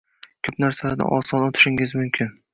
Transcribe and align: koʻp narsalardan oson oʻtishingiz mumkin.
koʻp 0.47 0.55
narsalardan 0.63 1.13
oson 1.19 1.47
oʻtishingiz 1.51 1.95
mumkin. 2.01 2.35